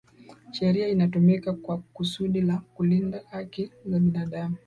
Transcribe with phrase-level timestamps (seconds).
[0.51, 4.55] sheria inatumika kwa kusudi la kulinda haki za binadamu